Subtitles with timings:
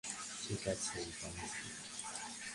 [0.43, 1.47] ঠিক আছে, বানজি।